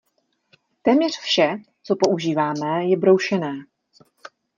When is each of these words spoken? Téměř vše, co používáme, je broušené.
Téměř 0.81 1.19
vše, 1.19 1.57
co 1.83 1.95
používáme, 1.95 2.85
je 2.85 2.97
broušené. 2.97 3.53